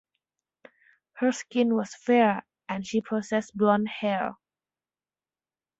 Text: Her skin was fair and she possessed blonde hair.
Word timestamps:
Her 1.17 1.31
skin 1.31 1.75
was 1.75 1.93
fair 1.93 2.43
and 2.67 2.83
she 2.87 3.01
possessed 3.01 3.55
blonde 3.55 3.87
hair. 3.87 4.35